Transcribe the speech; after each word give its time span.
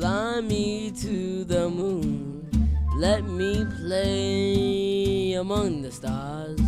Fly 0.00 0.40
me 0.40 0.90
to 0.92 1.44
the 1.44 1.68
moon. 1.68 2.48
Let 2.96 3.22
me 3.24 3.66
play 3.84 5.34
among 5.34 5.82
the 5.82 5.92
stars. 5.92 6.58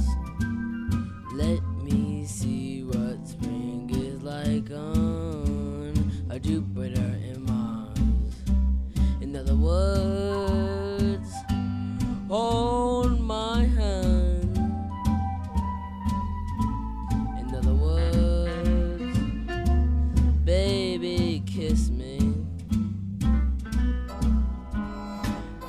Let 1.32 1.62
me 1.82 2.26
see 2.26 2.82
what 2.82 3.26
spring 3.26 3.88
is 3.88 4.22
like 4.22 4.70
on 4.70 5.94
a 6.28 6.38
Jupiter 6.38 7.00
and 7.00 7.42
Mars. 7.46 8.34
In 9.22 9.34
other 9.34 9.56
words, 9.56 10.01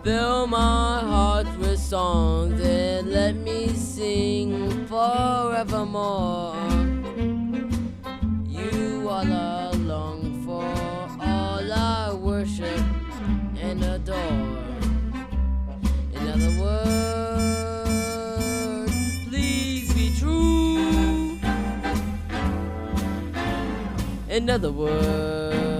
Fill 0.03 0.47
my 0.47 0.99
heart 0.99 1.47
with 1.59 1.79
songs 1.79 2.59
and 2.59 3.09
let 3.09 3.35
me 3.37 3.69
sing 3.69 4.85
forevermore. 4.87 6.57
You 8.45 9.07
all 9.07 9.31
I 9.31 9.71
long 9.71 10.43
for, 10.43 10.65
all 11.25 11.71
I 11.71 12.13
worship 12.15 12.83
and 13.61 13.81
adore. 13.81 14.57
In 16.11 16.27
other 16.27 16.51
words, 16.59 17.91
please 19.29 19.93
be 19.93 20.13
true. 20.19 21.39
In 24.29 24.49
other 24.49 24.73
words, 24.73 25.72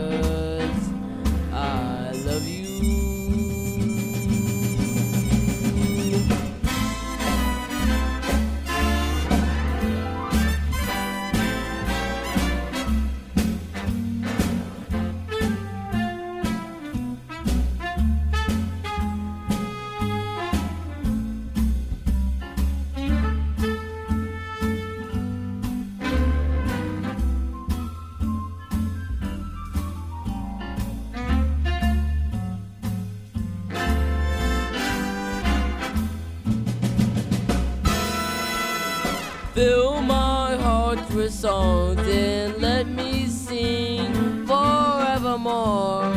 Fill 39.54 40.02
my 40.02 40.56
heart 40.56 41.08
with 41.12 41.32
songs 41.32 42.00
and 42.08 42.60
let 42.60 42.88
me 42.88 43.28
sing 43.28 44.48
forevermore. 44.48 46.12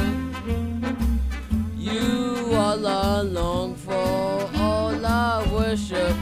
You 1.76 2.54
all 2.54 2.86
I 2.86 3.20
long 3.20 3.74
for, 3.74 4.50
all 4.54 5.04
I 5.04 5.46
worship 5.52 6.16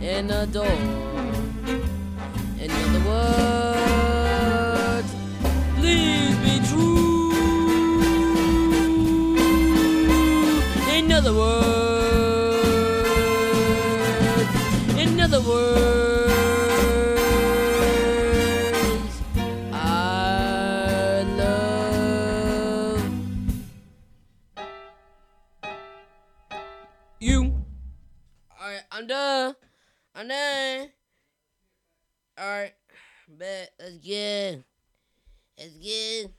and 0.00 0.30
adore. 0.30 1.33
You. 27.20 27.64
Alright, 28.60 28.82
I'm 28.90 29.06
done. 29.06 29.54
I'm 30.14 30.28
done. 30.28 30.88
Alright, 32.40 32.74
bet. 33.28 33.70
Let's 33.78 33.96
get. 33.98 34.64
Let's 35.58 35.74
get. 35.76 36.30